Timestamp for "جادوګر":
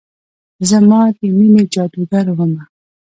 1.73-2.25